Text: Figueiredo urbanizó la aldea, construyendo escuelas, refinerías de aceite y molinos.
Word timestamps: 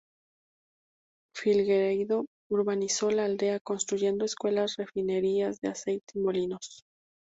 Figueiredo 1.35 2.25
urbanizó 2.49 3.11
la 3.11 3.25
aldea, 3.25 3.59
construyendo 3.59 4.25
escuelas, 4.25 4.77
refinerías 4.77 5.59
de 5.61 5.69
aceite 5.69 6.13
y 6.17 6.21
molinos. 6.23 6.81